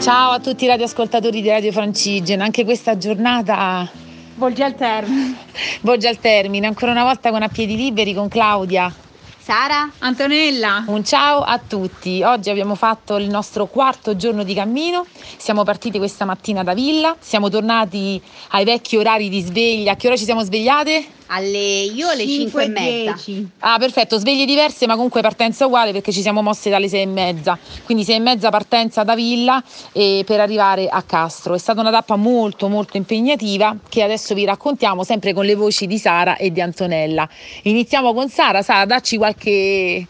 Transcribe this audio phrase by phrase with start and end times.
[0.00, 3.90] Ciao a tutti i radioascoltatori di Radio Francigena, anche questa giornata
[4.36, 5.36] volge al termine.
[5.82, 8.92] Volge al termine, ancora una volta con A Piedi Liberi con Claudia.
[9.38, 10.84] Sara, Antonella.
[10.86, 12.22] Un ciao a tutti.
[12.22, 15.06] Oggi abbiamo fatto il nostro quarto giorno di cammino.
[15.36, 19.92] Siamo partiti questa mattina da Villa, siamo tornati ai vecchi orari di sveglia.
[19.92, 21.06] A che ora ci siamo svegliate?
[21.26, 23.12] Alle, io alle 5 e mezza.
[23.12, 23.48] 10.
[23.60, 27.06] Ah, perfetto, sveglie diverse, ma comunque partenza uguale perché ci siamo mosse dalle sei e
[27.06, 27.58] mezza.
[27.84, 29.62] Quindi sei e mezza partenza da Villa
[29.92, 31.54] e per arrivare a Castro.
[31.54, 35.86] È stata una tappa molto molto impegnativa che adesso vi raccontiamo sempre con le voci
[35.86, 37.28] di Sara e di Antonella.
[37.62, 38.62] Iniziamo con Sara.
[38.62, 40.06] Sara, dacci qualche,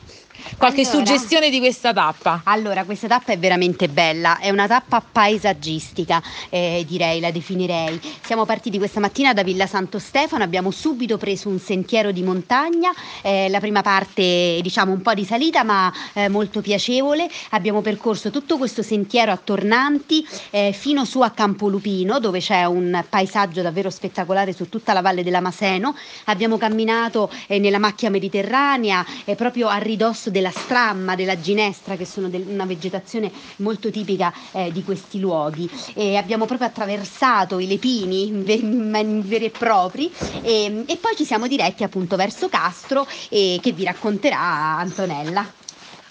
[0.56, 1.06] qualche Allora.
[1.06, 2.42] suggestione di questa tappa.
[2.44, 8.00] Allora, questa tappa è veramente bella, è una tappa paesaggistica, eh, direi, la definirei.
[8.24, 12.92] Siamo partiti questa mattina da Villa Santo Stefano, abbiamo subito preso un sentiero di montagna,
[13.22, 17.28] eh, la prima parte diciamo un po' di salita ma eh, molto piacevole.
[17.50, 23.04] Abbiamo percorso tutto questo sentiero a tornanti eh, fino su a Campolupino dove c'è un
[23.08, 25.94] paesaggio davvero spettacolare su tutta la valle della Maseno.
[26.24, 32.04] Abbiamo camminato eh, nella macchia mediterranea, eh, proprio a ridosso della stramma, della ginestra, che
[32.04, 35.70] sono del- una vegetazione molto tipica eh, di questi luoghi.
[35.94, 40.10] E abbiamo proprio attraversato i lepini veri e propri
[40.42, 44.38] e, e poi ci siamo diretti appunto verso Castro e che vi racconterà
[44.78, 45.52] Antonella.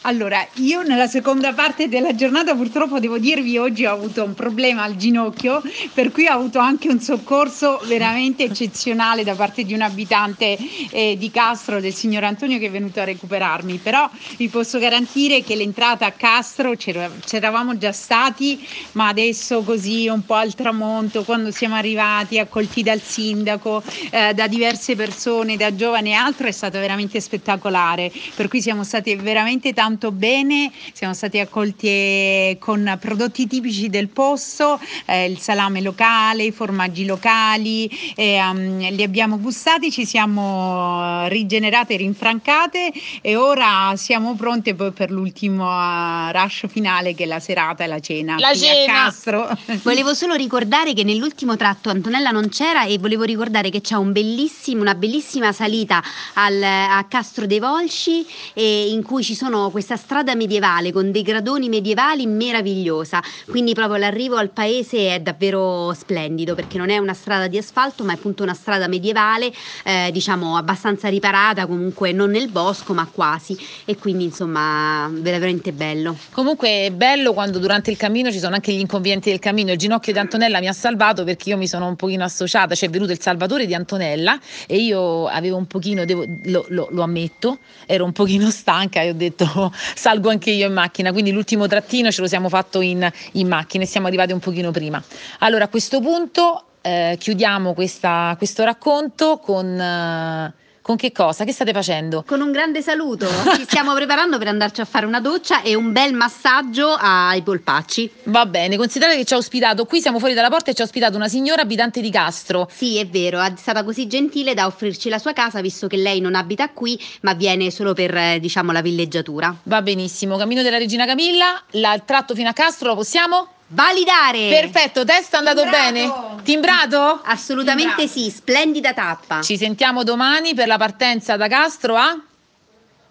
[0.07, 4.83] Allora, io nella seconda parte della giornata purtroppo devo dirvi oggi ho avuto un problema
[4.83, 9.81] al ginocchio, per cui ho avuto anche un soccorso veramente eccezionale da parte di un
[9.81, 10.59] abitante
[10.91, 15.41] eh, di Castro, del signor Antonio che è venuto a recuperarmi, però vi posso garantire
[15.41, 21.23] che l'entrata a Castro c'era- c'eravamo già stati, ma adesso così un po' al tramonto,
[21.23, 26.51] quando siamo arrivati accolti dal sindaco, eh, da diverse persone, da giovani e altro, è
[26.51, 32.97] stato veramente spettacolare, per cui siamo stati veramente tanto bene, siamo stati accolti eh, con
[32.99, 39.39] prodotti tipici del posto, eh, il salame locale, i formaggi locali, e, um, li abbiamo
[39.39, 46.31] gustati, ci siamo eh, rigenerate e rinfrancate e ora siamo pronte poi per l'ultimo eh,
[46.31, 48.35] rush finale che è la serata e la cena.
[48.37, 48.93] La cena!
[49.05, 49.47] Castro.
[49.83, 54.11] Volevo solo ricordare che nell'ultimo tratto Antonella non c'era e volevo ricordare che c'è un
[54.11, 56.01] bellissimo, una bellissima salita
[56.33, 61.21] al- a Castro dei Volsci e in cui ci sono questa strada medievale con dei
[61.21, 63.21] gradoni medievali meravigliosa.
[63.47, 68.03] Quindi proprio l'arrivo al paese è davvero splendido perché non è una strada di asfalto
[68.03, 69.53] ma è appunto una strada medievale,
[69.83, 76.17] eh, diciamo abbastanza riparata, comunque non nel bosco ma quasi e quindi insomma veramente bello.
[76.31, 79.71] Comunque è bello quando durante il cammino ci sono anche gli inconvenienti del cammino.
[79.71, 82.89] Il ginocchio di Antonella mi ha salvato perché io mi sono un pochino associata, cioè
[82.89, 87.03] è venuto il salvatore di Antonella e io avevo un pochino, devo- lo, lo- lo
[87.03, 91.67] ammetto, ero un pochino stanca e ho detto salgo anche io in macchina, quindi l'ultimo
[91.67, 95.01] trattino ce lo siamo fatto in, in macchina e siamo arrivati un pochino prima.
[95.39, 99.79] Allora a questo punto eh, chiudiamo questa- questo racconto con...
[99.79, 100.53] eh,
[100.85, 101.45] con che cosa?
[101.45, 102.23] Che state facendo?
[102.27, 105.91] Con un grande saluto, ci stiamo preparando per andarci a fare una doccia e un
[105.91, 108.11] bel massaggio ai polpacci.
[108.25, 110.85] Va bene, considerate che ci ha ospitato, qui siamo fuori dalla porta e ci ha
[110.85, 112.69] ospitato una signora abitante di Castro.
[112.71, 116.19] Sì, è vero, è stata così gentile da offrirci la sua casa visto che lei
[116.19, 119.55] non abita qui, ma viene solo per, eh, diciamo, la villeggiatura.
[119.63, 123.47] Va benissimo, cammino della Regina Camilla, la- il tratto fino a Castro lo possiamo?
[123.69, 124.49] Validare!
[124.49, 125.91] Perfetto, test è andato Timbrato!
[125.91, 126.34] bene?
[126.45, 127.21] Timbrato?
[127.23, 129.41] Assolutamente sì, splendida tappa.
[129.41, 132.15] Ci sentiamo domani per la partenza da Castro a?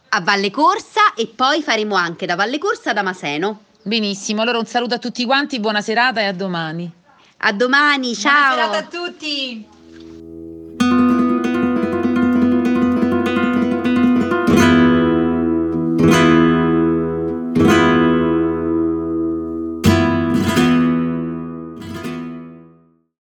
[0.09, 3.65] A Valle Corsa e poi faremo anche da Valle Corsa da Maseno.
[3.83, 6.89] Benissimo, allora un saluto a tutti quanti, buona serata e a domani.
[7.39, 8.55] A domani, ciao!
[8.55, 9.73] Buona serata a tutti.